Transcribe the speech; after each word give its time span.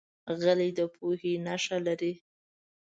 غلی، 0.41 0.69
د 0.77 0.79
پوهې 0.95 1.33
نښه 1.45 1.77
لري. 1.87 2.13